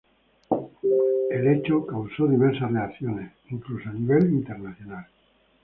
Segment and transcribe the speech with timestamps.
[1.29, 5.05] El hecho causó diversas reacciones, incluso a nivel internacional.